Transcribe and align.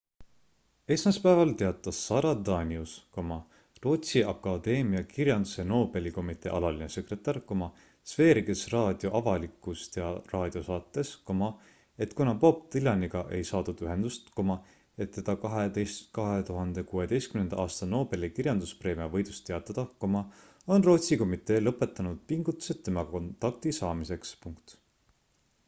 esmaspäeval 0.93 1.51
teatas 1.57 1.97
sara 2.05 2.29
danius 2.47 2.93
rootsi 3.81 4.21
akadeemia 4.31 5.01
kirjanduse 5.09 5.65
nobeli 5.71 6.13
komitee 6.15 6.53
alaline 6.59 6.87
sekretär 6.95 7.39
sveriges 8.13 8.63
radio 8.73 9.11
avalikus 9.19 9.83
raadiosaates 10.31 11.11
et 12.07 12.17
kuna 12.21 12.33
bob 12.45 12.63
dylaniga 12.77 13.21
ei 13.41 13.43
saadud 13.51 13.85
ühendust 13.87 14.33
et 15.07 15.13
teda 15.19 15.37
2016 15.45 17.39
aasta 17.67 17.89
nobeli 17.93 18.31
kirjanduspreemia 18.39 19.09
võidust 19.17 19.47
teatada 19.51 19.85
on 20.77 20.81
rootsi 20.91 21.21
komitee 21.25 21.61
lõpetanud 21.67 22.25
pingutused 22.33 22.83
temaga 22.89 23.15
kontakti 23.19 23.77
saamiseks 23.83 24.35